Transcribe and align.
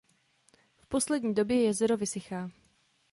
V 0.77 0.85
poslední 0.85 1.33
době 1.33 1.63
jezero 1.63 1.97
vysychá. 1.97 2.51